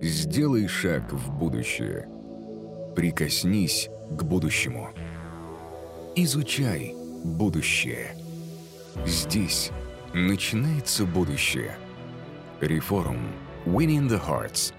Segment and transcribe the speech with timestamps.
[0.00, 2.06] Сделай шаг в будущее.
[2.94, 4.90] Прикоснись к будущему.
[6.14, 8.14] Изучай будущее.
[9.06, 9.70] Здесь
[10.12, 11.76] начинается будущее.
[12.60, 13.18] Реформ.
[13.64, 14.74] Winning the Hearts.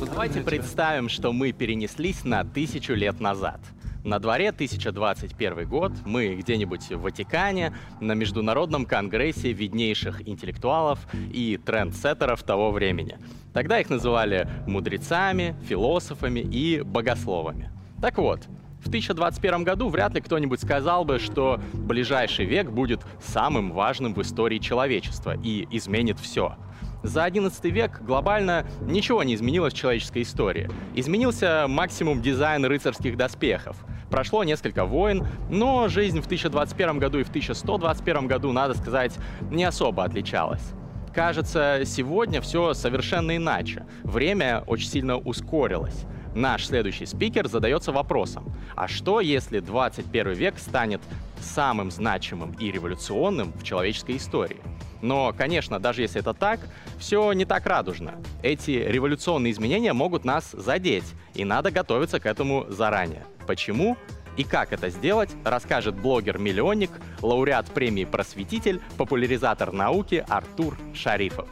[0.00, 3.60] Давайте представим, что мы перенеслись на тысячу лет назад.
[4.04, 12.42] На дворе 1021 год, мы где-нибудь в Ватикане, на Международном конгрессе виднейших интеллектуалов и трендсеттеров
[12.42, 13.18] того времени.
[13.52, 17.70] Тогда их называли мудрецами, философами и богословами.
[18.00, 18.46] Так вот,
[18.82, 24.22] в 1021 году вряд ли кто-нибудь сказал бы, что ближайший век будет самым важным в
[24.22, 26.56] истории человечества и изменит все.
[27.02, 30.70] За 11 век глобально ничего не изменилось в человеческой истории.
[30.94, 33.76] Изменился максимум дизайн рыцарских доспехов.
[34.10, 39.16] Прошло несколько войн, но жизнь в 1021 году и в 1121 году, надо сказать,
[39.50, 40.72] не особо отличалась.
[41.14, 43.84] Кажется, сегодня все совершенно иначе.
[44.04, 46.04] Время очень сильно ускорилось.
[46.34, 51.00] Наш следующий спикер задается вопросом, а что если 21 век станет
[51.40, 54.60] самым значимым и революционным в человеческой истории?
[55.02, 56.60] Но, конечно, даже если это так,
[56.98, 58.12] все не так радужно.
[58.42, 63.24] Эти революционные изменения могут нас задеть, и надо готовиться к этому заранее.
[63.46, 63.96] Почему?
[64.40, 71.46] И как это сделать, расскажет блогер-миллионник, лауреат премии «Просветитель», популяризатор науки Артур Шарифов.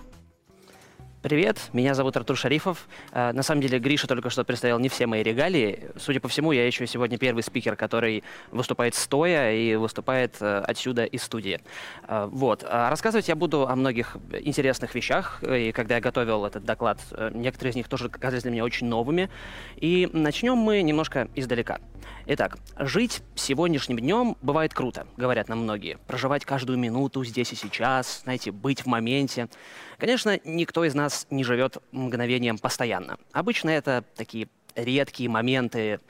[1.20, 2.89] Привет, меня зовут Артур Шарифов.
[3.12, 5.91] Э, на самом деле Гриша только что представил не все мои регалии.
[5.98, 11.05] Судя по всему, я еще сегодня первый спикер, который выступает стоя и выступает э, отсюда
[11.05, 11.61] из студии.
[12.06, 12.64] Э, вот.
[12.67, 15.42] А рассказывать я буду о многих интересных вещах.
[15.42, 17.00] И когда я готовил этот доклад,
[17.34, 19.28] некоторые из них тоже казались для меня очень новыми.
[19.77, 21.80] И начнем мы немножко издалека.
[22.27, 25.98] Итак, жить сегодняшним днем бывает круто, говорят нам многие.
[26.06, 29.48] Проживать каждую минуту здесь и сейчас, знаете, быть в моменте.
[29.97, 33.19] Конечно, никто из нас не живет мгновением постоянно.
[33.33, 36.00] Обычно это такие редкие моменты,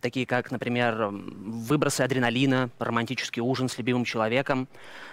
[0.00, 4.68] такие как, например, выбросы адреналина, романтический ужин с любимым человеком.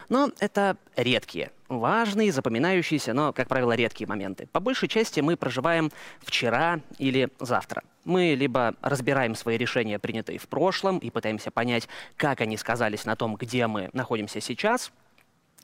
[0.09, 4.47] Но это редкие, важные, запоминающиеся, но, как правило, редкие моменты.
[4.51, 5.91] По большей части мы проживаем
[6.21, 7.83] вчера или завтра.
[8.05, 13.15] Мы либо разбираем свои решения, принятые в прошлом, и пытаемся понять, как они сказались на
[13.15, 14.91] том, где мы находимся сейчас–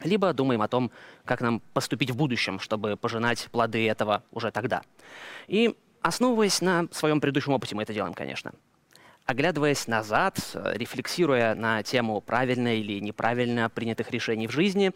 [0.03, 0.91] либо думаем о том,
[1.23, 4.83] как нам поступить в будущем, чтобы пожинать плоды этого уже тогда.
[5.47, 5.75] И
[6.05, 8.51] основываясь на своем предыдущем опыте, мы это делаем, конечно.
[9.25, 14.91] Оглядываясь назад, рефлексируя на тему правильно или неправильно принятых решений в жизни,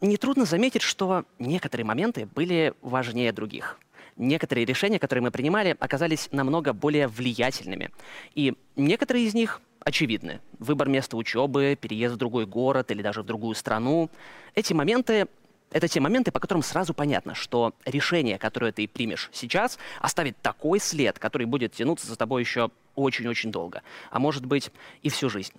[0.00, 3.78] нетрудно заметить, что некоторые моменты были важнее других.
[4.16, 7.90] Некоторые решения, которые мы принимали, оказались намного более влиятельными.
[8.34, 10.40] И некоторые из них очевидны.
[10.58, 14.10] Выбор места учебы, переезд в другой город или даже в другую страну.
[14.56, 15.28] Эти моменты
[15.70, 20.80] это те моменты, по которым сразу понятно, что решение, которое ты примешь сейчас, оставит такой
[20.80, 24.70] след, который будет тянуться за тобой еще очень-очень долго, а может быть
[25.02, 25.52] и всю жизнь.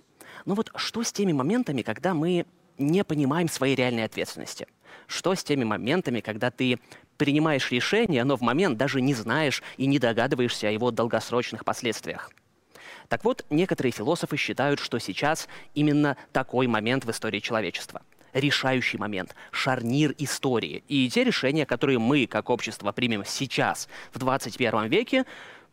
[0.44, 2.46] Но вот что с теми моментами, когда мы
[2.78, 4.66] не понимаем своей реальной ответственности?
[5.06, 6.78] Что с теми моментами, когда ты
[7.16, 12.30] принимаешь решение, но в момент даже не знаешь и не догадываешься о его долгосрочных последствиях?
[13.08, 19.34] Так вот, некоторые философы считают, что сейчас именно такой момент в истории человечества решающий момент,
[19.50, 20.82] шарнир истории.
[20.88, 25.24] И те решения, которые мы, как общество, примем сейчас, в 21 веке,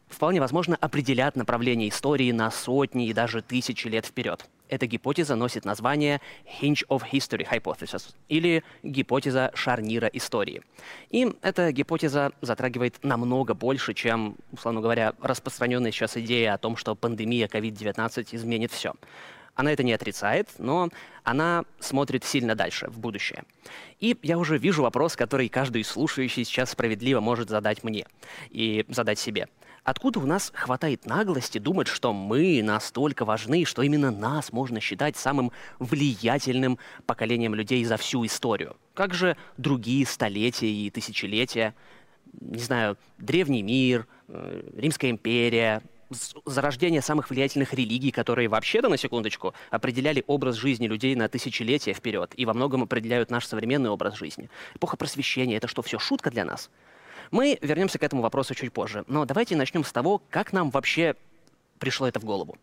[0.09, 4.45] вполне возможно определят направление истории на сотни и даже тысячи лет вперед.
[4.69, 6.19] Эта гипотеза носит название
[6.61, 10.61] Hinge of History Hypothesis, или гипотеза шарнира истории.
[11.09, 16.95] И эта гипотеза затрагивает намного больше, чем, условно говоря, распространенная сейчас идея о том, что
[16.95, 18.93] пандемия COVID-19 изменит все.
[19.57, 20.89] Она это не отрицает, но
[21.23, 23.43] она смотрит сильно дальше, в будущее.
[23.99, 28.05] И я уже вижу вопрос, который каждый слушающий сейчас справедливо может задать мне
[28.51, 29.47] и задать себе.
[29.83, 35.17] Откуда у нас хватает наглости думать, что мы настолько важны, что именно нас можно считать
[35.17, 38.77] самым влиятельным поколением людей за всю историю?
[38.93, 41.73] Как же другие столетия и тысячелетия?
[42.41, 45.81] Не знаю, древний мир, э, Римская империя,
[46.45, 52.33] зарождение самых влиятельных религий, которые вообще-то, на секундочку, определяли образ жизни людей на тысячелетия вперед
[52.35, 54.49] и во многом определяют наш современный образ жизни.
[54.75, 56.69] Эпоха просвещения— это что, все шутка для нас?
[57.31, 59.03] Мы вернемся к этому вопросу чуть позже.
[59.07, 61.15] Но давайте начнем с того, как нам вообще
[61.79, 62.57] пришло это в голову.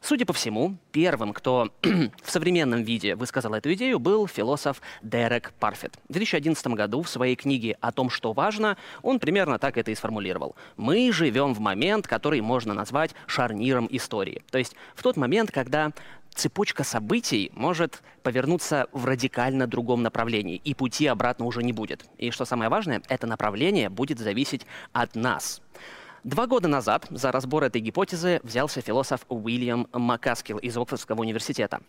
[0.00, 5.98] Судя по всему, первым, кто в современном виде высказал эту идею, был философ Дерек Парфет.
[6.08, 9.94] В 2011 году в своей книге «О том, что важно» он примерно так это и
[9.94, 10.54] сформулировал.
[10.76, 14.42] «Мы живем в момент, который можно назвать шарниром истории».
[14.50, 15.92] То есть в тот момент, когда
[16.34, 22.04] цепочка событий может повернуться в радикально другом направлении, и пути обратно уже не будет.
[22.18, 25.60] И что самое важное, это направление будет зависеть от нас.
[26.24, 31.80] Два года назад за разбор этой гипотезы взялся философ Уильям Макаскил из Оксфордского университета.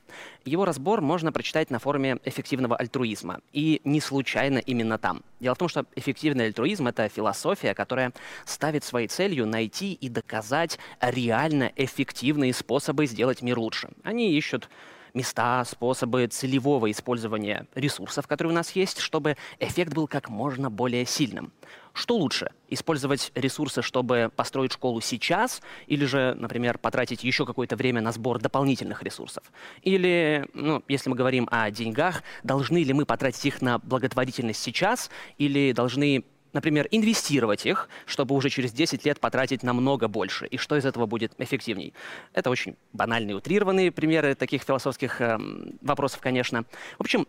[0.45, 3.39] Его разбор можно прочитать на форуме эффективного альтруизма.
[3.53, 5.23] И не случайно именно там.
[5.39, 8.13] Дело в том, что эффективный альтруизм— это философия, которая
[8.45, 13.89] ставит своей целью найти и доказать реально эффективные способы сделать мир лучше.
[14.03, 14.69] Они ищут
[15.13, 21.05] места, способы целевого использования ресурсов, которые у нас есть, чтобы эффект был как можно более
[21.05, 21.51] сильным.
[21.93, 22.51] Что лучше?
[22.69, 28.39] Использовать ресурсы, чтобы построить школу сейчас, или же, например, потратить еще какое-то время на сбор
[28.39, 29.43] дополнительных ресурсов?
[29.81, 35.09] Или, ну, если мы говорим о деньгах, должны ли мы потратить их на благотворительность сейчас,
[35.37, 36.23] или должны
[36.53, 40.47] например, инвестировать их, чтобы уже через 10 лет потратить намного больше.
[40.47, 41.93] И что из этого будет эффективней?
[42.33, 45.37] Это очень банальные, утрированные примеры таких философских э,
[45.81, 46.65] вопросов, конечно.
[46.97, 47.27] В общем,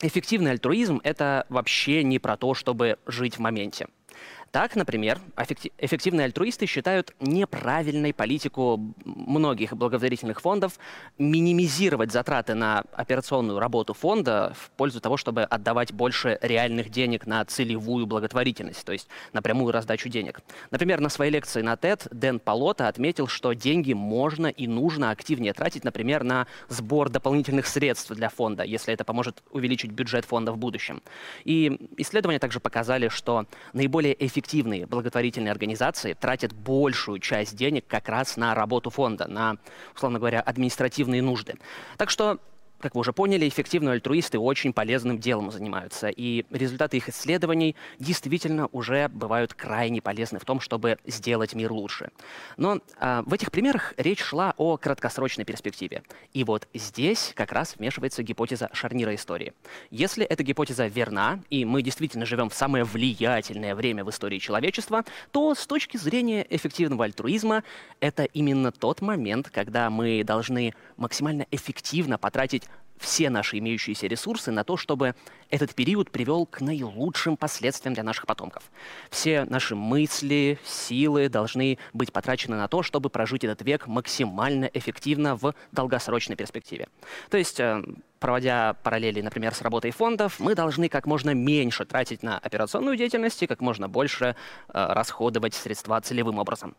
[0.00, 3.88] эффективный альтруизм— это вообще не про то, чтобы жить в моменте.
[4.54, 5.18] Так, например,
[5.78, 10.78] эффективные альтруисты считают неправильной политику многих благотворительных фондов
[11.18, 17.44] минимизировать затраты на операционную работу фонда в пользу того, чтобы отдавать больше реальных денег на
[17.44, 20.40] целевую благотворительность, то есть на прямую раздачу денег.
[20.70, 25.52] Например, на своей лекции на TED Дэн Полота отметил, что деньги можно и нужно активнее
[25.52, 30.58] тратить, например, на сбор дополнительных средств для фонда, если это поможет увеличить бюджет фонда в
[30.58, 31.02] будущем.
[31.42, 38.08] И исследования также показали, что наиболее эффективные эффективные благотворительные организации тратят большую часть денег как
[38.08, 39.56] раз на работу фонда, на,
[39.94, 41.54] условно говоря, административные нужды.
[41.96, 42.38] Так что
[42.84, 48.68] как вы уже поняли, эффективные альтруисты очень полезным делом занимаются, и результаты их исследований действительно
[48.72, 52.10] уже бывают крайне полезны в том, чтобы сделать мир лучше.
[52.58, 56.02] Но а, в этих примерах речь шла о краткосрочной перспективе.
[56.34, 59.54] И вот здесь как раз вмешивается гипотеза шарнира истории.
[59.90, 65.06] Если эта гипотеза верна, и мы действительно живем в самое влиятельное время в истории человечества,
[65.32, 67.64] то с точки зрения эффективного альтруизма
[68.00, 72.64] это именно тот момент, когда мы должны максимально эффективно потратить
[72.98, 75.14] все наши имеющиеся ресурсы на то, чтобы
[75.50, 78.64] этот период привел к наилучшим последствиям для наших потомков.
[79.10, 85.36] Все наши мысли, силы должны быть потрачены на то, чтобы прожить этот век максимально эффективно
[85.36, 86.88] в долгосрочной перспективе.
[87.30, 87.82] То есть э,
[88.18, 93.42] проводя параллели, например, с работой фондов, мы должны как можно меньше тратить на операционную деятельность
[93.42, 94.34] и как можно больше э,
[94.72, 96.74] расходовать средства целевым образом.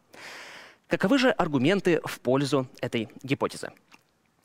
[0.87, 3.71] Каковы же аргументы в пользу этой гипотезы?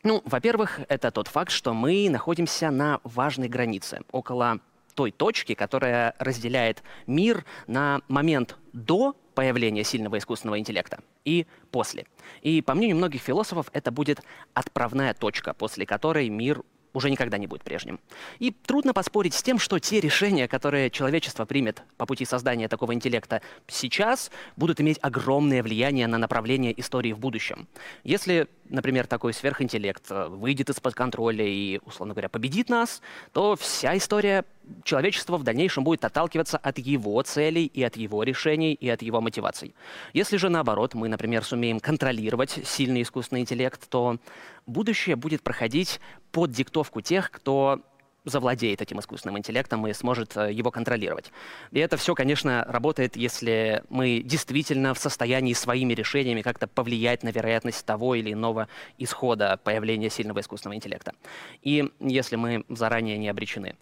[0.03, 4.61] Ну, во-первых, это тот факт, что мы находимся на важной границе, около
[4.95, 12.07] той точки, которая разделяет мир на момент до появления сильного искусственного интеллекта и после.
[12.41, 14.23] И по мнению многих философов, это будет
[14.55, 18.01] отправная точка, после которой мир уже никогда не будет прежним.
[18.39, 22.95] И трудно поспорить с тем, что те решения, которые человечество примет по пути создания такого
[22.95, 27.69] интеллекта сейчас, будут иметь огромное влияние на направление истории в будущем.
[28.05, 33.03] Если, например, такой сверхинтеллект э, выйдет из-под контроля и, условно говоря, победит нас,
[33.33, 34.45] то вся история
[34.85, 39.21] человечества в дальнейшем будет отталкиваться от его целей и от его решений и от его
[39.21, 39.75] мотиваций.
[40.13, 44.19] Если же наоборот мы, например, сумеем контролировать сильный искусственный интеллект, то
[44.67, 46.01] будущее будет проходить
[46.33, 47.81] под диктовку тех, кто
[48.25, 51.33] завладеет этим искусственным интеллектом и сможет э, его контролировать.
[51.71, 57.31] И это все, конечно, работает, если мы действительно в состоянии своими решениями как-то повлиять на
[57.31, 58.69] вероятность того или иного
[58.99, 61.15] исхода появления сильного искусственного интеллекта.
[61.63, 63.77] И если мы заранее не обречены.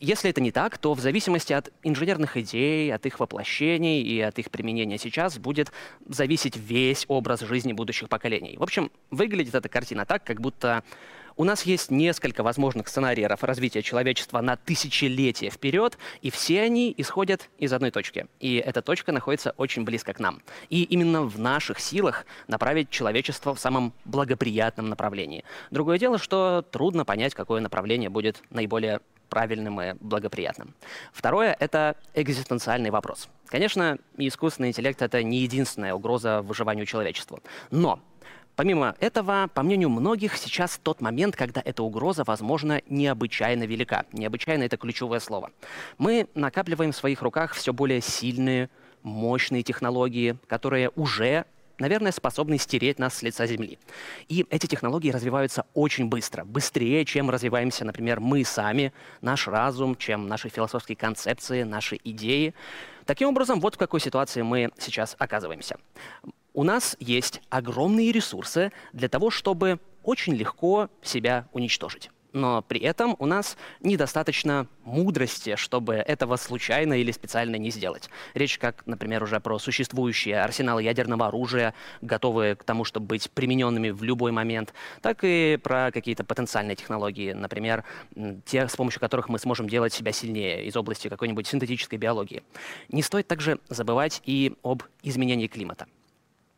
[0.00, 4.38] Если это не так, то в зависимости от инженерных идей, от их воплощений и от
[4.38, 5.72] их применения сейчас будет
[6.06, 8.56] зависеть весь образ жизни будущих поколений.
[8.58, 10.82] В общем, выглядит эта картина так, как будто
[11.36, 17.50] у нас есть несколько возможных сценариев развития человечества на тысячелетия вперед, и все они исходят
[17.58, 18.26] из одной точки.
[18.40, 20.42] И эта точка находится очень близко к нам.
[20.68, 25.44] И именно в наших силах направить человечество в самом благоприятном направлении.
[25.70, 30.74] Другое дело, что трудно понять, какое направление будет наиболее правильным и благоприятным.
[31.12, 33.28] Второе— это экзистенциальный вопрос.
[33.46, 37.40] Конечно, искусственный интеллект— это не единственная угроза выживанию человечества.
[37.70, 38.00] Но
[38.56, 44.04] Помимо этого, по мнению многих, сейчас тот момент, когда эта угроза, возможно, необычайно велика.
[44.12, 45.50] Необычайно— это ключевое слово.
[45.98, 48.70] Мы накапливаем в своих руках все более сильные,
[49.02, 51.44] мощные технологии, которые уже
[51.78, 53.78] наверное, способны стереть нас с лица Земли.
[54.28, 60.28] И эти технологии развиваются очень быстро, быстрее, чем развиваемся, например, мы сами, наш разум, чем
[60.28, 62.54] наши философские концепции, наши идеи.
[63.06, 65.76] Таким образом, вот в какой ситуации мы сейчас оказываемся.
[66.54, 73.16] У нас есть огромные ресурсы для того, чтобы очень легко себя уничтожить но при этом
[73.20, 78.10] у нас недостаточно мудрости, чтобы этого случайно или специально не сделать.
[78.34, 83.90] Речь как, например, уже про существующие арсеналы ядерного оружия, готовые к тому, чтобы быть примененными
[83.90, 87.84] в любой момент, так и про какие-то потенциальные технологии, например,
[88.44, 92.42] те, с помощью которых мы сможем делать себя сильнее из области какой-нибудь синтетической биологии.
[92.88, 95.86] Не стоит также забывать и об изменении климата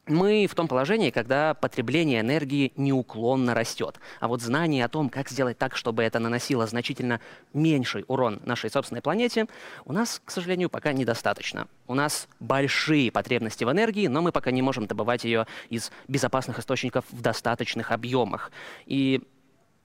[0.06, 3.98] мы в том положении, когда потребление энергии неуклонно растет.
[4.20, 7.20] А вот знание о том, как сделать так, чтобы это наносило значительно
[7.52, 9.46] меньший урон нашей собственной планете,
[9.84, 11.66] у нас, к сожалению, пока недостаточно.
[11.86, 16.58] У нас большие потребности в энергии, но мы пока не можем добывать ее из безопасных
[16.58, 18.52] источников в достаточных объемах.
[18.86, 19.22] И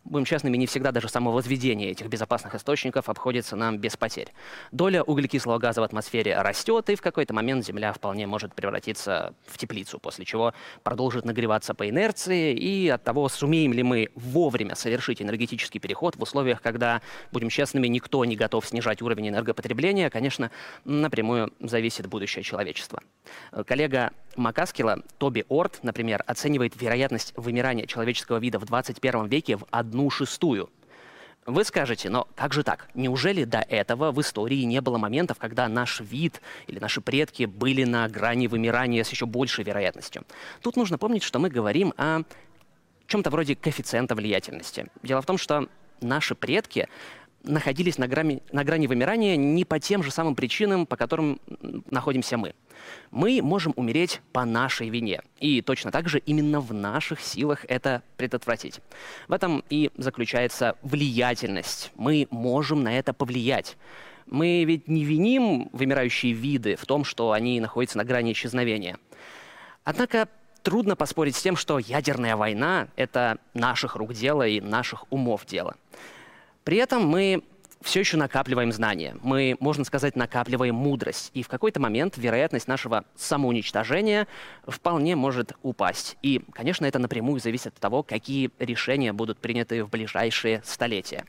[0.04, 4.34] Будем честными, не всегда даже самовозведение этих безопасных источников обходится нам без потерь.
[4.72, 9.60] Доля углекислого газа в атмосфере растет, и в какой-то момент Земля вполне может превратиться в
[9.60, 10.54] теплицу, после чего
[10.84, 16.22] продолжит нагреваться по инерции, и от того, сумеем ли мы вовремя совершить энергетический переход в
[16.24, 20.50] условиях, когда, будем честными, никто не готов снижать уровень энергопотребления, конечно,
[20.84, 23.02] напрямую зависит будущее человечества.
[23.68, 30.10] Коллега Макаскила, Тоби Орт, например, оценивает вероятность вымирания человеческого вида в 21 веке в одну
[30.10, 30.70] шестую.
[31.48, 32.88] Вы скажете, но как же так?
[32.94, 37.84] Неужели до этого в истории не было моментов, когда наш вид или наши предки были
[37.84, 40.24] на грани вымирания с еще большей вероятностью?
[40.62, 42.22] Тут нужно помнить, что мы говорим о
[43.08, 44.88] чем-то вроде коэффициента влиятельности.
[45.02, 45.68] Дело в том, что
[46.00, 46.88] наши предки
[47.44, 51.40] находились на грани, на грани вымирания не по тем же самым причинам, по которым
[51.90, 52.54] находимся мы.
[53.12, 55.22] Мы можем умереть по нашей вине.
[55.40, 58.80] И точно так же именно в наших силах это предотвратить.
[59.28, 61.92] В этом и заключается влиятельность.
[61.96, 63.78] Мы можем на это повлиять.
[64.28, 68.98] Мы ведь не виним вымирающие виды в том, что они находятся на грани исчезновения.
[69.84, 70.30] Однако
[70.64, 75.76] трудно поспорить с тем, что ядерная война— это наших рук дело и наших умов дело.
[76.64, 77.44] При этом мы
[77.82, 79.18] все еще накапливаем знания.
[79.24, 81.32] Мы, можно сказать, накапливаем мудрость.
[81.34, 84.28] И в какой-то момент вероятность нашего самоуничтожения
[84.68, 86.18] вполне может упасть.
[86.22, 91.26] И, конечно, это напрямую зависит от того, какие решения будут приняты в ближайшие столетия.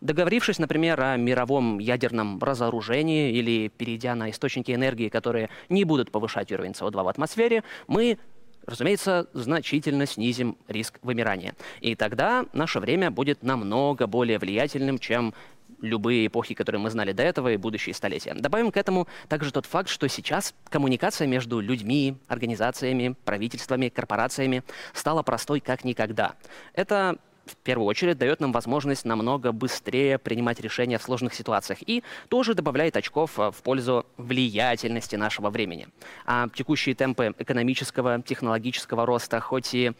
[0.00, 6.52] Договорившись, например, о мировом ядерном разоружении или перейдя на источники энергии, которые не будут повышать
[6.52, 8.18] уровень СО2 в атмосфере, мы
[8.66, 11.54] разумеется, значительно снизим риск вымирания.
[11.80, 15.34] И тогда наше время будет намного более влиятельным, чем
[15.80, 18.34] любые эпохи, которые мы знали до этого, и будущие столетия.
[18.34, 24.62] Добавим к этому также тот факт, что сейчас коммуникация между людьми, организациями, правительствами, корпорациями
[24.94, 26.34] стала простой как никогда.
[26.72, 32.02] Это в первую очередь дает нам возможность намного быстрее принимать решения в сложных ситуациях и
[32.28, 35.88] тоже добавляет очков э, в пользу влиятельности нашего времени.
[36.24, 39.92] А текущие темпы экономического, технологического роста хоть и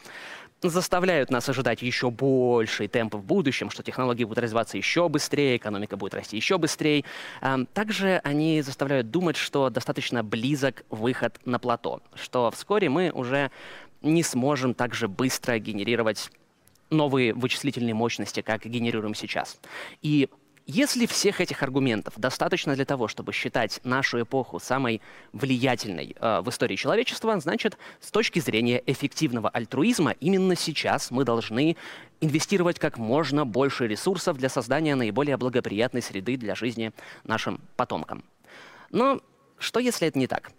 [0.62, 5.97] заставляют нас ожидать еще больший темп в будущем, что технологии будут развиваться еще быстрее, экономика
[5.97, 7.05] будет расти еще быстрее.
[7.75, 13.50] Также они заставляют думать, что достаточно близок выход на плато, что вскоре мы уже
[14.03, 16.31] не сможем так же быстро генерировать
[16.90, 19.61] новые вычислительные мощности, как генерируем сейчас.
[20.02, 20.28] И
[20.69, 25.00] если всех этих аргументов достаточно для того, чтобы считать нашу эпоху самой
[25.33, 31.76] влиятельной э, в истории человечества, значит, с точки зрения эффективного альтруизма, именно сейчас мы должны
[32.21, 36.90] инвестировать как можно больше ресурсов для создания наиболее благоприятной среды для жизни
[37.23, 38.25] нашим потомкам.
[38.90, 39.21] Но
[39.59, 40.50] что если это не так?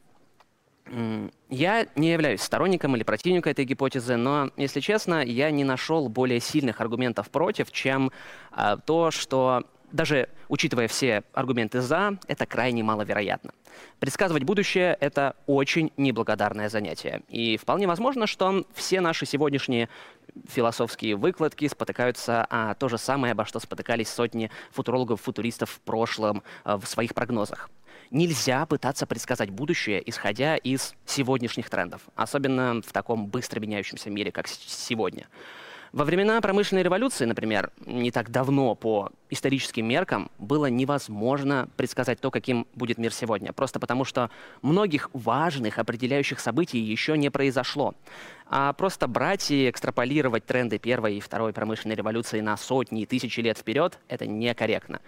[1.49, 6.39] Я не являюсь сторонником или противником этой гипотезы, но, если честно, я не нашел более
[6.39, 8.11] сильных аргументов против, чем
[8.51, 13.51] а, то, что даже учитывая все аргументы «за», это крайне маловероятно.
[13.99, 17.21] Предсказывать будущее— это очень неблагодарное занятие.
[17.29, 19.89] И вполне возможно, что все наши сегодняшние
[20.47, 26.75] философские выкладки спотыкаются о то же самое, обо что спотыкались сотни футурологов-футуристов в прошлом э,
[26.75, 27.69] в своих прогнозах.
[28.11, 34.47] Нельзя пытаться предсказать будущее, исходя из сегодняшних трендов, особенно в таком быстро меняющемся мире, как
[34.47, 35.27] сегодня.
[35.93, 42.29] Во времена промышленной революции, например, не так давно по историческим меркам было невозможно предсказать то,
[42.29, 43.53] каким будет мир сегодня.
[43.53, 44.29] Просто потому, что
[44.61, 47.95] многих важных определяющих событий еще не произошло.
[48.47, 53.39] А просто брать и экстраполировать тренды первой и второй промышленной революции на сотни и тысячи
[53.39, 54.99] лет вперед— это некорректно.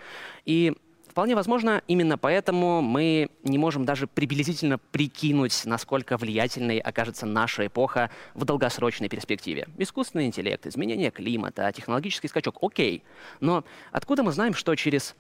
[0.45, 0.75] И
[1.09, 8.11] Вполне возможно, именно поэтому мы не можем даже приблизительно прикинуть, насколько влиятельной окажется наша эпоха
[8.35, 9.67] в долгосрочной перспективе.
[9.79, 13.03] Искусственный интеллект, изменение климата, технологический скачок— окей.
[13.39, 15.15] Но откуда мы знаем, что через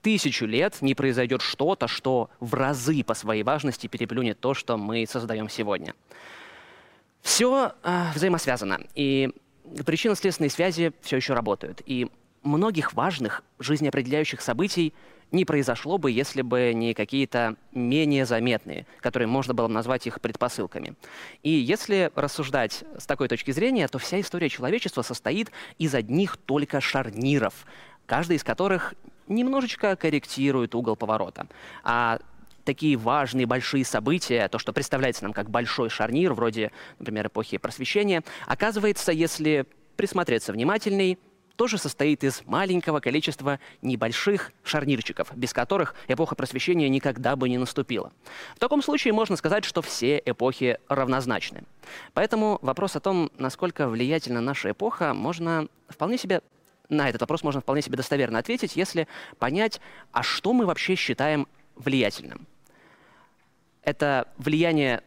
[0.00, 5.06] тысячу лет не произойдет что-то, что в разы по своей важности переплюнет то, что мы
[5.06, 5.94] создаем сегодня?
[7.20, 8.80] Все э, взаимосвязано.
[8.94, 9.30] И
[9.84, 11.82] причинно-следственные связи все еще работают.
[11.84, 12.10] И
[12.42, 14.94] многих важных жизнеопределяющих событий
[15.34, 20.20] не произошло бы, если бы не какие-то менее заметные, которые можно было бы назвать их
[20.20, 20.94] предпосылками.
[21.42, 26.80] И если рассуждать с такой точки зрения, то вся история человечества состоит из одних только
[26.80, 27.66] шарниров,
[28.06, 28.94] каждый из которых
[29.28, 31.46] немножечко корректирует угол поворота.
[31.82, 32.20] А
[32.64, 38.22] такие важные большие события, то, что представляется нам как большой шарнир, вроде, например, эпохи просвещения,
[38.46, 41.18] оказывается, если присмотреться внимательней,
[41.56, 48.12] тоже состоит из маленького количества небольших шарнирчиков, без которых эпоха просвещения никогда бы не наступила.
[48.56, 51.62] В таком случае можно сказать, что все эпохи равнозначны.
[52.12, 56.40] Поэтому вопрос о том, насколько влиятельна наша эпоха, можно вполне себе
[56.90, 59.08] на этот вопрос можно вполне себе достоверно ответить, если
[59.38, 59.80] понять,
[60.12, 62.46] а что мы вообще считаем влиятельным.
[63.82, 65.02] Это влияние,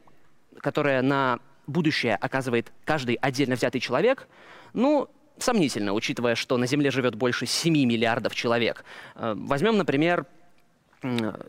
[0.59, 4.27] которое на будущее оказывает каждый отдельно взятый человек,
[4.73, 8.83] ну, сомнительно, учитывая, что на Земле живет больше 7 миллиардов человек.
[9.15, 10.25] Э, возьмем, например,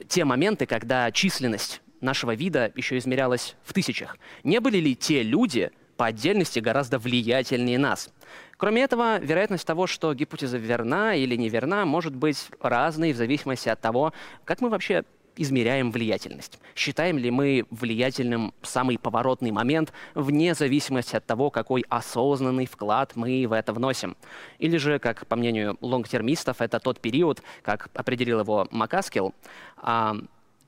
[0.09, 4.19] те моменты, когда численность нашего вида еще измерялась в тысячах.
[4.45, 8.11] Не были ли те люди по отдельности гораздо влиятельнее нас?
[8.57, 13.81] Кроме этого, вероятность того, что гипотеза верна или неверна, может быть разной в зависимости от
[13.81, 14.13] того,
[14.45, 15.05] как мы вообще
[15.39, 16.59] измеряем влиятельность.
[16.75, 23.47] Считаем ли мы влиятельным самый поворотный момент вне зависимости от того, какой осознанный вклад мы
[23.47, 24.17] в это вносим.
[24.59, 29.35] Или же, как по мнению лонгтермистов, это тот период, как определил его Макаскил,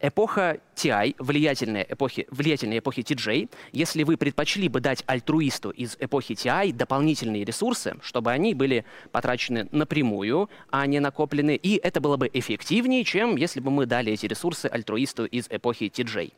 [0.00, 6.32] эпоха TI, влиятельная эпохи, влиятельная эпохи TJ, если вы предпочли бы дать альтруисту из эпохи
[6.32, 12.30] TI дополнительные ресурсы, чтобы они были потрачены напрямую, а не накоплены, и это было бы
[12.32, 16.32] эффективнее, чем если бы мы дали эти ресурсы альтруисту из эпохи TJ.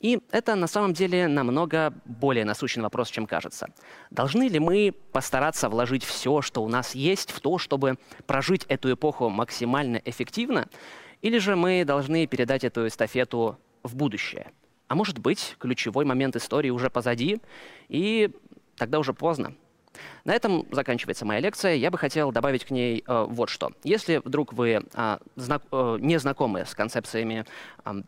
[0.00, 3.68] И это на самом деле намного более насущный вопрос, чем кажется.
[4.10, 8.92] Должны ли мы постараться вложить все, что у нас есть, в то, чтобы прожить эту
[8.92, 10.68] эпоху максимально эффективно,
[11.22, 14.50] или же мы должны передать эту эстафету в будущее.
[14.88, 17.40] А может быть, ключевой момент истории уже позади,
[17.88, 18.30] и
[18.76, 19.54] тогда уже поздно.
[20.24, 21.74] На этом заканчивается моя лекция.
[21.74, 23.72] Я бы хотел добавить к ней э, вот что.
[23.84, 27.44] Если вдруг вы э, знак, э, не знакомы с концепциями
[27.84, 28.02] э,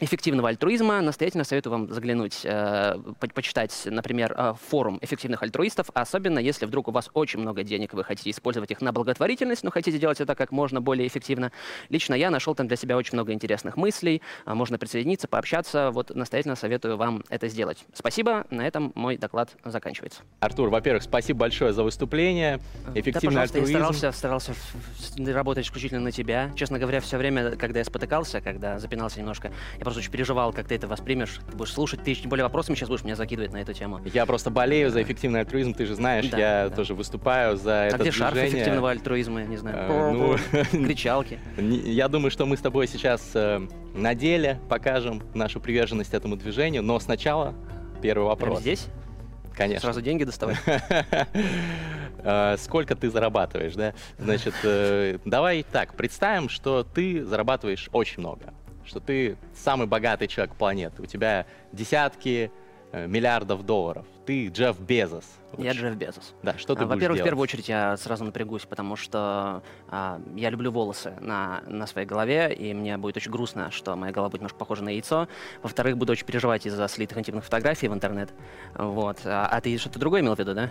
[0.00, 6.38] эффективного альтруизма, настоятельно советую вам заглянуть, э, по почитать, например, э, форум эффективных альтруистов, особенно
[6.38, 9.98] если вдруг у вас очень много денег, вы хотите использовать их на благотворительность, но хотите
[9.98, 11.52] делать это как можно более эффективно.
[11.90, 16.14] Лично я нашел там для себя очень много интересных мыслей, э, можно присоединиться, пообщаться, вот
[16.14, 17.84] настоятельно советую вам это сделать.
[17.92, 20.22] Спасибо, на этом мой доклад заканчивается.
[20.40, 22.60] Артур, во-первых, спасибо большое за выступление.
[22.94, 23.72] Эффективный да, альтруизм.
[23.72, 24.54] Я старался, старался
[25.18, 26.50] работать исключительно на тебя.
[26.56, 30.68] Честно говоря, все время, когда я спотыкался, когда запинался немножко, я просто очень переживал, как
[30.68, 31.40] ты это воспримешь.
[31.50, 34.00] Ты будешь слушать, ты тем более вопросами сейчас будешь меня закидывать на эту тему.
[34.14, 36.76] Я просто болею за эффективный альтруизм, ты же знаешь, да, я да.
[36.76, 38.30] тоже выступаю за а это где движение.
[38.30, 40.36] шарф эффективного альтруизма, не знаю, а, ну,
[40.86, 41.40] кричалки?
[41.56, 46.84] Я думаю, что мы с тобой сейчас э, на деле покажем нашу приверженность этому движению,
[46.84, 47.54] но сначала
[48.00, 48.60] первый вопрос.
[48.60, 48.86] Прямо здесь?
[49.56, 49.80] Конечно.
[49.80, 50.58] Сразу деньги доставать?
[52.22, 53.94] Э, сколько ты зарабатываешь, да?
[54.18, 58.52] Значит, э, давай так, представим, что ты зарабатываешь очень много
[58.90, 61.00] что ты самый богатый человек планеты.
[61.00, 62.50] У тебя десятки
[62.90, 64.04] э, миллиардов долларов.
[64.26, 65.24] Ты Джефф Безос.
[65.56, 66.34] Я Джефф Безос.
[66.42, 70.50] Да, что ты а, Во-первых, в первую очередь я сразу напрягусь, потому что а, я
[70.50, 74.40] люблю волосы на, на своей голове, и мне будет очень грустно, что моя голова будет
[74.40, 75.28] немножко похожа на яйцо.
[75.62, 78.30] Во-вторых, буду очень переживать из-за слитых интимных фотографий в интернет.
[78.74, 79.18] Вот.
[79.24, 80.70] А, а ты что-то другое имел в виду, да?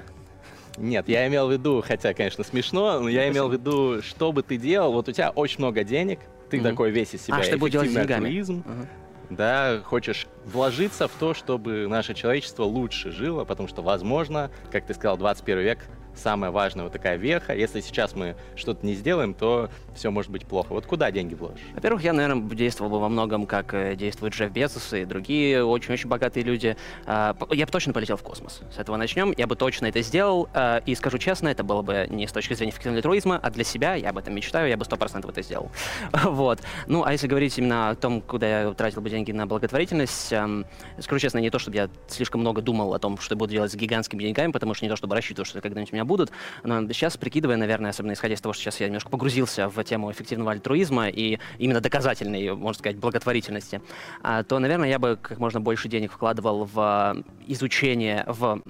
[0.78, 4.44] Нет, я имел в виду, хотя, конечно, смешно, но я имел в виду, что бы
[4.44, 4.92] ты делал.
[4.92, 6.64] Вот у тебя очень много денег, ты mm-hmm.
[6.64, 8.30] такой весь из себя а, что будет делать с деньгами?
[8.30, 8.88] Uh-huh.
[9.30, 14.94] Да, хочешь вложиться в то, чтобы наше человечество лучше жило, потому что, возможно, как ты
[14.94, 15.80] сказал, 21 век
[16.16, 17.54] самая важная вот такая веха.
[17.54, 20.74] Если сейчас мы что-то не сделаем, то все может быть плохо.
[20.74, 21.60] Вот куда деньги вложишь?
[21.74, 26.10] Во-первых, я, наверное, действовал бы во многом, как э, действует Джефф Безос и другие очень-очень
[26.10, 26.78] богатые люди.
[27.06, 28.62] А, я бы точно полетел в космос.
[28.74, 29.34] С этого начнем.
[29.38, 30.50] Я бы точно это сделал.
[30.54, 33.64] А, и скажу честно, это было бы не с точки зрения эффективного альтруизма, а для
[33.64, 33.96] себя.
[33.96, 35.72] Я об этом мечтаю, я бы сто процентов это сделал.
[36.24, 36.60] вот.
[36.88, 40.66] Ну, а если говорить именно о том, куда я тратил бы деньги на благотворительность, эм,
[41.00, 43.76] скажу честно, не то, чтобы я слишком много думал о том, что буду делать с
[43.76, 46.32] гигантскими деньгами, потому что не то, чтобы рассчитывал, что когда-нибудь меня будут.
[46.64, 50.12] Но сейчас, прикидывая, наверное, особенно исходя из того, что сейчас я немножко погрузился в тему
[50.12, 53.82] эффективного альтруизма и именно доказательной, можно сказать, благотворительности,
[54.24, 58.62] а, то, наверное, я бы как можно больше денег вкладывал в изучение, в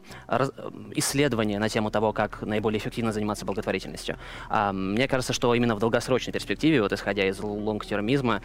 [0.95, 4.17] исследование на тему того, как наиболее эффективно заниматься благотворительностью.
[4.49, 8.41] А, мне кажется, что именно в долгосрочной перспективе, вот исходя из лонгтермизма,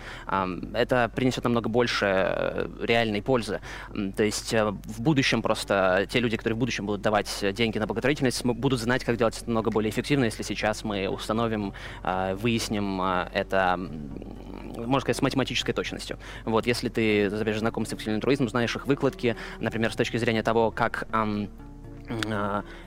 [0.75, 3.61] это принесет намного больше э, реальной пользы.
[4.17, 7.87] То есть э, в будущем просто те люди, которые в будущем будут давать деньги на
[7.87, 13.79] благотворительность, будут знать, как делать это много более эффективно, если сейчас мы установим, выясним это
[14.77, 16.19] можно сказать, с математической точностью.
[16.45, 20.43] Вот, если ты, же, знаком с эффективным альтруизмом, знаешь их выкладки, например, с точки зрения
[20.43, 21.47] того, как а,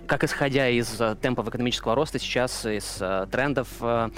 [0.08, 4.10] как исходя из э, темпов экономического роста сейчас, из э, трендов э,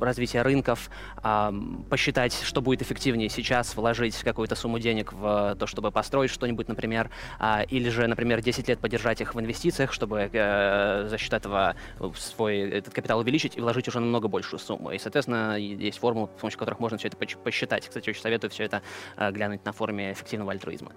[0.00, 0.90] развития рынков,
[1.22, 1.52] а,
[1.88, 7.10] посчитать, что будет эффективнее сейчас, вложить какую-то сумму денег в то, чтобы построить что-нибудь, например,
[7.38, 11.74] а, или же, например, 10 лет поддержать их в инвестициях, чтобы за счет этого
[12.16, 14.90] свой этот капитал увеличить и вложить уже намного большую сумму.
[14.90, 17.88] И, соответственно, есть формулы, с помощью которых можно все это посчитать.
[17.88, 18.82] Кстати, очень советую все это
[19.30, 20.92] глянуть на форуме эффективного альтруизма.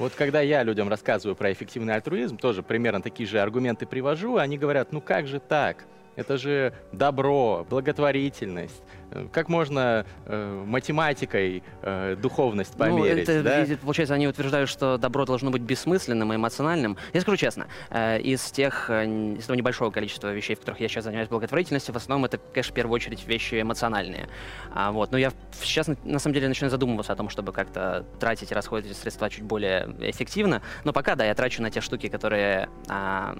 [0.00, 4.56] Вот когда я людям рассказываю про эффективный альтруизм, тоже примерно такие же аргументы привожу, они
[4.56, 5.84] говорят, ну как же так?
[6.16, 8.82] Это же добро, благотворительность.
[9.10, 13.28] Э, как можно э, математикой э, духовность ну, померить?
[13.28, 13.76] Ну, это, да?
[13.82, 16.96] Получается, они утверждают, что добро должно быть бессмысленным и эмоциональным.
[17.12, 19.04] Я скажу честно, э, из тех, э,
[19.38, 22.72] из того небольшого количества вещей, в которых я сейчас занимаюсь благотворительностью, в основном это, конечно,
[22.72, 24.28] в первую очередь вещи эмоциональные.
[24.72, 25.12] А, вот.
[25.12, 28.96] Но я сейчас, на самом деле, начинаю задумываться о том, чтобы как-то тратить и расходовать
[28.96, 30.62] средства чуть более эффективно.
[30.84, 33.36] Но пока, да, я трачу на те штуки, которые, а,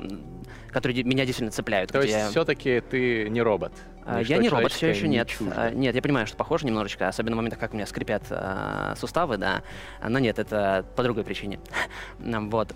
[0.68, 1.92] которые меня действительно цепляют.
[1.92, 3.72] То есть все-таки ты не робот?
[4.04, 5.28] А, я не робот, все еще нет.
[5.40, 8.24] Не а, нет, я понимаю, что похоже немножечко, особенно в моментах, как у меня скрипят
[8.30, 9.62] э, суставы, да.
[10.06, 11.60] Но нет, это по другой причине.
[12.18, 12.74] вот.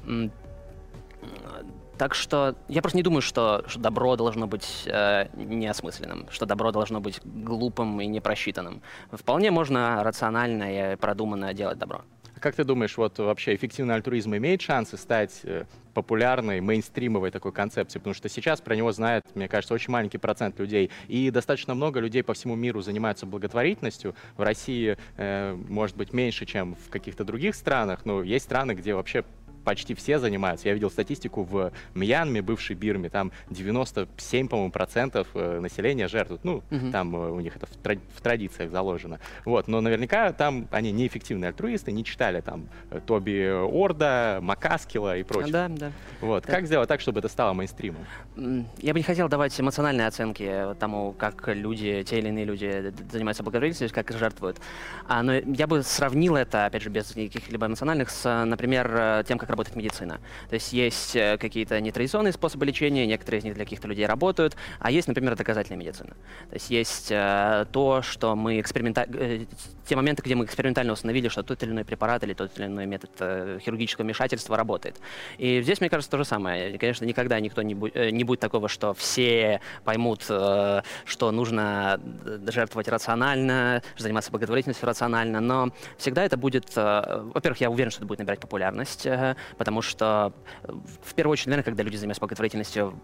[1.97, 6.73] Так что я просто не думаю, что, что добро должно быть э, неосмысленным, что добро
[6.73, 8.83] должно быть глупым и непросчитанным.
[9.12, 12.03] Вполне можно рационально и продуманно делать добро.
[12.44, 18.00] Как ты думаешь, вот вообще эффективный альтруизм имеет шансы стать э, популярной, мейнстримовой такой концепцией?
[18.00, 20.90] Потому что сейчас про него знает, мне кажется, очень маленький процент людей.
[21.09, 24.14] И достаточно много людей по всему миру занимаются благотворительностью.
[24.37, 28.94] В России, э, может быть, меньше, чем в каких-то других странах, но есть страны, где
[28.94, 29.24] вообще
[29.64, 30.68] почти все занимаются.
[30.68, 36.44] Я видел статистику в Мьянме, бывшей Бирме, там 97, по-моему, процентов э, населения жертвуют.
[36.44, 36.90] Ну, угу.
[36.92, 39.18] там э, у них это в, тради- в традициях заложено.
[39.44, 45.22] Вот, но наверняка там они неэффективные альтруисты, не читали там э, Тоби Орда, Макаскила и
[45.22, 45.53] прочее.
[45.53, 45.92] Да, да.
[46.20, 46.53] Вот, да.
[46.53, 48.05] как сделать так, чтобы это стало мейнстримом?
[48.79, 53.42] Я бы не хотел давать эмоциональные оценки тому, как люди, те или иные люди занимаются
[53.42, 54.59] благотворительностью, как жертвуют.
[55.09, 59.48] А, но я бы сравнил это, опять же, без каких-либо эмоциональных, с, например, тем, как
[59.55, 60.21] работает медицина.
[60.49, 64.57] То есть есть э, какие-то нетрадиционные способы лечения, некоторые из них для каких-то людей работают,
[64.81, 66.11] а есть, например, доказательная медицина.
[66.51, 69.17] То есть есть э, то, что мы экспериментально...
[69.17, 69.45] Э,
[69.87, 72.87] те моменты, где мы экспериментально установили, что тот или иной препарат или тот или иной
[72.87, 73.11] метод
[73.61, 74.97] хирургического вмешательства работает.
[75.37, 76.79] И здесь, мне кажется, то же самое.
[76.79, 80.83] Конечно, никогда никто не, бу- не будет такого, что все поймут, что
[81.33, 82.01] нужно
[82.49, 86.75] жертвовать рационально, заниматься благотворительностью рационально, но всегда это будет...
[86.75, 89.07] Во-первых, я уверен, что это будет набирать популярность,
[89.59, 92.98] потому что, э, в первую очередь, наверное, когда люди занимаются благотворительностью,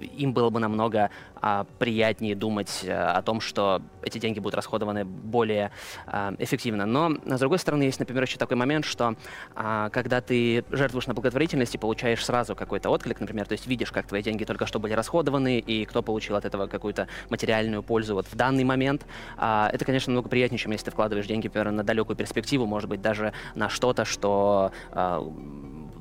[0.00, 5.04] им было бы намного а, приятнее думать а, о том, что эти деньги будут расходованы
[5.04, 5.70] более
[6.06, 6.86] а, эффективно.
[6.86, 9.14] Но, с другой стороны, есть, например, еще такой момент, что
[9.54, 14.06] а, когда ты жертвуешь на благотворительности, получаешь сразу какой-то отклик, например, то есть видишь, как
[14.06, 18.26] твои деньги только что были расходованы, и кто получил от этого какую-то материальную пользу вот
[18.26, 19.06] в данный момент.
[19.36, 22.88] А, это, конечно, намного приятнее, чем если ты вкладываешь деньги, например, на далекую перспективу, может
[22.88, 25.20] быть, даже на что-то, что а,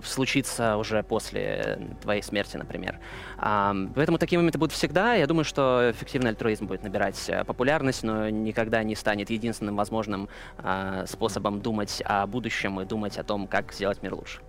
[0.03, 2.99] случится уже после твоей смерти, например.
[3.38, 5.13] Поэтому такие моменты будут всегда.
[5.15, 10.29] Я думаю, что эффективный альтруизм будет набирать э, популярность, но никогда не станет единственным возможным
[10.57, 14.41] а, способом думать о будущем и думать о том, как сделать мир лучше.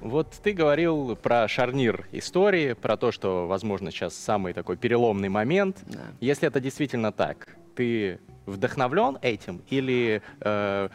[0.00, 5.78] Вот ты говорил про шарнир истории, про то, что, возможно, сейчас самый такой переломный момент.
[5.86, 6.00] Да.
[6.20, 10.88] Если это действительно так, ты вдохновлен этим или э,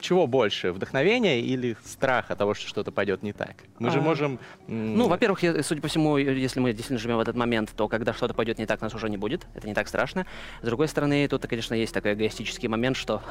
[0.00, 3.56] чего больше, вдохновения или страха того, что что-то пойдет не так?
[3.78, 3.90] Мы а...
[3.90, 4.38] же можем...
[4.66, 8.34] Ну, во-первых, судя по всему, если мы действительно живем в этот момент, то когда что-то
[8.34, 9.46] пойдет не так, нас уже не будет.
[9.54, 10.26] Это не так страшно.
[10.62, 13.22] С другой стороны, тут, конечно, есть такой эгоистический момент, что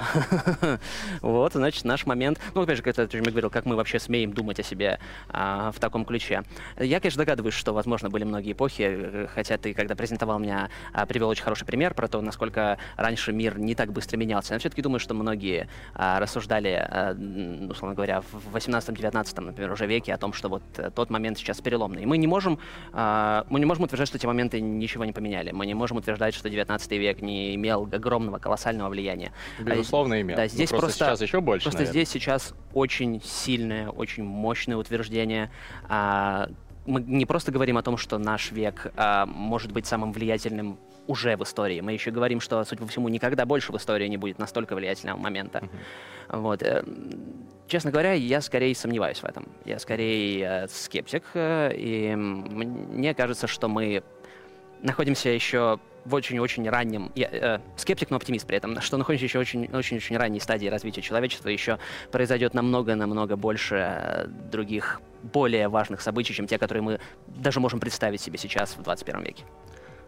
[1.21, 2.39] вот, значит, наш момент...
[2.53, 5.79] Ну, опять же, как я говорил, как мы вообще смеем думать о себе а, в
[5.79, 6.43] таком ключе.
[6.79, 11.29] Я, конечно, догадываюсь, что, возможно, были многие эпохи, хотя ты, когда презентовал меня, а, привел
[11.29, 14.53] очень хороший пример про то, насколько раньше мир не так быстро менялся.
[14.53, 20.13] Я все-таки думаю, что многие а, рассуждали, э, условно говоря, в 18-19, например, уже веке
[20.13, 22.03] о том, что вот э, тот момент сейчас переломный.
[22.03, 22.59] И мы не можем,
[22.93, 25.51] а, мы не можем утверждать, что эти моменты ничего не поменяли.
[25.51, 29.31] Мы не можем утверждать, что 19 век не имел огромного, колоссального влияния.
[29.59, 30.37] Безусловно, имел.
[30.37, 31.65] Да, здесь просто, просто сейчас еще больше.
[31.65, 32.05] Просто наверное.
[32.05, 35.51] здесь сейчас очень сильное, очень мощное утверждение,
[35.87, 36.49] а,
[36.85, 41.37] мы не просто говорим о том, что наш век а, может быть самым влиятельным уже
[41.37, 41.81] в истории.
[41.81, 45.17] Мы еще говорим, что, судя по всему, никогда больше в истории не будет настолько влиятельного
[45.17, 45.59] момента.
[45.59, 46.39] Mm-hmm.
[46.39, 46.63] Вот.
[46.63, 46.83] Э,
[47.67, 49.47] Честно говоря, я скорее сомневаюсь в этом.
[49.65, 54.03] Я скорее э, скептик, э, и мне кажется, что мы
[54.83, 59.39] находимся еще в очень-очень раннем, я, э, скептик, но оптимист при этом, что находимся еще
[59.39, 61.79] очень-очень ранней стадии развития человечества, еще
[62.11, 68.37] произойдет намного-намного больше других более важных событий, чем те, которые мы даже можем представить себе
[68.37, 69.43] сейчас в 21 веке.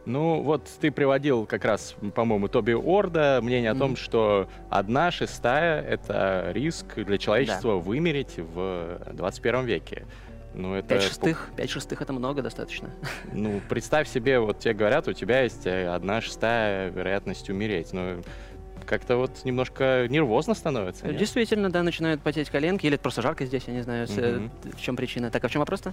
[0.07, 3.75] Ну, вот ты приводил как раз, по-моему, Тоби Орда мнение mm-hmm.
[3.75, 7.77] о том, что одна шестая— это риск для человечества да.
[7.79, 10.05] вымереть в 21 веке.
[10.53, 10.87] Ну, это...
[10.87, 11.49] Пять шестых?
[11.57, 12.89] Пять шестых— это много достаточно.
[13.33, 17.91] Ну, представь себе, вот тебе говорят, у тебя есть э, одна шестая вероятность умереть.
[17.91, 18.23] Ну,
[18.85, 21.05] как-то вот немножко нервозно становится.
[21.05, 21.17] Нет?
[21.17, 24.77] Действительно, да, начинают потеть коленки, или это просто жарко здесь, я не знаю, mm-hmm.
[24.77, 25.31] в чем причина.
[25.31, 25.91] Так, а в чем вопрос-то?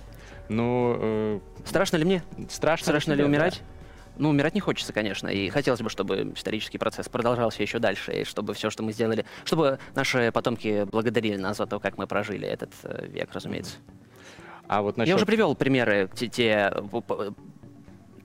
[0.49, 0.97] Ну...
[1.01, 1.41] Э...
[1.65, 2.23] Страшно ли мне?
[2.49, 2.85] Страшно.
[2.85, 3.59] Страшно ли, ли умирать?
[3.59, 3.75] Да.
[4.17, 8.25] Ну, умирать не хочется, конечно, и хотелось бы, чтобы исторический процесс продолжался еще дальше, и
[8.25, 12.47] чтобы все, что мы сделали, чтобы наши потомки благодарили нас за то, как мы прожили
[12.47, 13.77] этот э, век, разумеется.
[14.67, 15.09] А вот насчет...
[15.09, 16.73] Я уже привел примеры те, те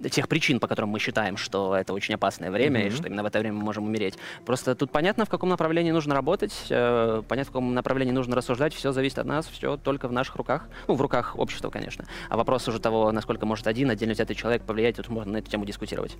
[0.07, 2.87] тех причин, по которым мы считаем, что это очень опасное время, mm-hmm.
[2.87, 4.17] и что именно в это время мы можем умереть.
[4.45, 8.73] Просто тут понятно, в каком направлении нужно работать, э, понятно, в каком направлении нужно рассуждать,
[8.73, 10.67] все зависит от нас, все только в наших руках.
[10.87, 12.05] Ну, в руках общества, конечно.
[12.29, 15.49] А вопрос уже того, насколько может один отдельно взятый человек повлиять, тут можно на эту
[15.49, 16.15] тему дискутировать.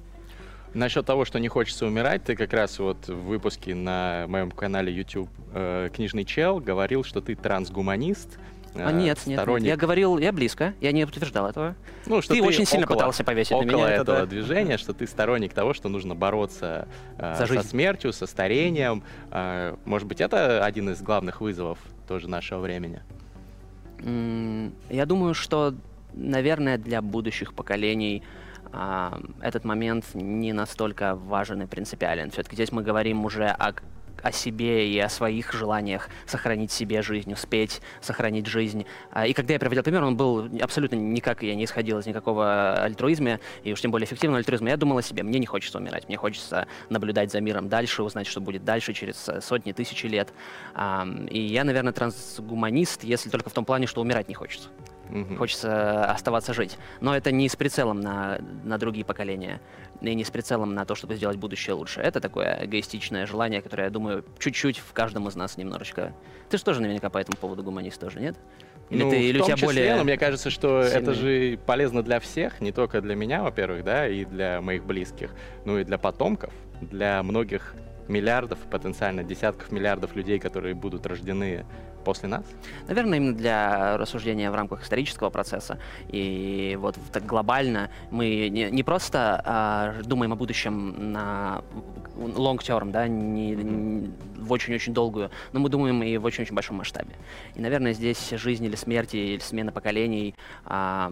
[0.73, 4.93] Насчет того, что не хочется умирать, ты как раз вот в выпуске на моем канале
[4.93, 8.37] YouTube э, «Книжный чел» говорил, что ты трансгуманист,
[8.87, 9.61] а, нет, нет, нет.
[9.63, 11.75] Я говорил, я близко, я не утверждал этого.
[12.05, 14.25] Ну, что ты, ты очень сильно пытался повесить около на меня этого это, да.
[14.25, 16.87] движения, что ты сторонник того, что нужно бороться
[17.17, 19.03] э, За со смертью, со старением.
[19.31, 23.01] Э, может быть, это один из главных вызовов тоже нашего времени?
[24.01, 25.73] Я думаю, что,
[26.13, 28.23] наверное, для будущих поколений
[28.71, 29.11] э,
[29.41, 32.31] этот момент не настолько важен и принципиален.
[32.31, 33.73] Все-таки здесь мы говорим уже о
[34.23, 38.85] о себе и о своих желаниях сохранить себе жизнь, успеть сохранить жизнь.
[39.11, 42.73] А, и когда я приводил пример, он был абсолютно никак, я не исходил из никакого
[42.83, 44.69] альтруизма, и уж тем более эффективного альтруизма.
[44.69, 48.27] Я думал о себе, мне не хочется умирать, мне хочется наблюдать за миром дальше, узнать,
[48.27, 50.33] что будет дальше через э, сотни, тысячи лет.
[51.29, 54.69] И я, наверное, трансгуманист, если только в том плане, что умирать не хочется.
[55.09, 55.37] Угу.
[55.37, 56.77] Хочется оставаться жить.
[57.01, 59.59] Но это не с прицелом на, на другие поколения
[60.01, 61.99] и не с прицелом на то, чтобы сделать будущее лучше.
[62.01, 66.13] Это такое эгоистичное желание, которое, я думаю, чуть-чуть в каждом из нас немножечко.
[66.49, 68.37] Ты же тоже наверняка по этому поводу гуманист тоже, нет?
[68.89, 69.95] Или ну, ты, или в том у тебя числе, более...
[69.97, 70.99] но мне кажется, что сильный.
[70.99, 75.31] это же полезно для всех, не только для меня, во-первых, да, и для моих близких,
[75.65, 77.75] но и для потомков, для многих
[78.07, 81.65] миллиардов, потенциально десятков миллиардов людей, которые будут рождены
[82.03, 82.43] после нас?
[82.87, 85.79] Наверное, именно для рассуждения в рамках исторического процесса.
[86.09, 91.61] И вот так глобально мы не, не просто а, думаем о будущем на
[92.15, 96.77] long term, да, не, не в очень-очень долгую, но мы думаем и в очень-очень большом
[96.77, 97.15] масштабе.
[97.55, 100.35] И, наверное, здесь жизнь или смерть, или смена поколений
[100.65, 101.11] а,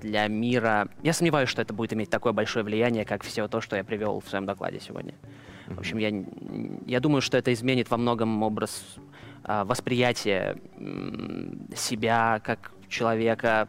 [0.00, 0.88] для мира...
[1.02, 4.20] Я сомневаюсь, что это будет иметь такое большое влияние, как все то, что я привел
[4.20, 5.14] в своем докладе сегодня.
[5.66, 6.10] В общем, я,
[6.86, 8.84] я думаю, что это изменит во многом образ
[9.44, 10.56] а, восприятия
[11.74, 13.68] себя как человека,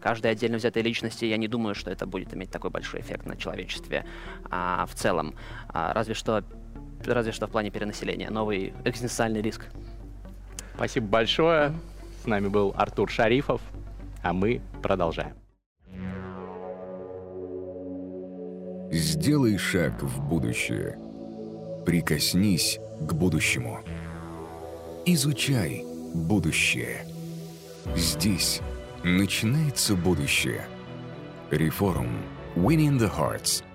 [0.00, 3.36] каждой отдельно взятой личности, я не думаю, что это будет иметь такой большой эффект на
[3.36, 4.06] человечестве
[4.50, 5.34] а, в целом.
[5.68, 6.44] А, разве что
[7.06, 8.30] разве что в плане перенаселения.
[8.30, 9.66] Новый экзистенциальный риск.
[10.74, 11.72] Спасибо большое.
[12.22, 13.60] С нами был Артур Шарифов,
[14.22, 15.34] а мы продолжаем.
[18.90, 20.98] Сделай шаг в будущее.
[21.86, 23.80] Прикоснись к будущему.
[25.06, 25.84] Изучай
[26.14, 27.06] будущее.
[27.96, 28.60] Здесь
[29.02, 30.66] начинается будущее.
[31.50, 32.22] Реформ.
[32.54, 33.64] Winning the Hearts–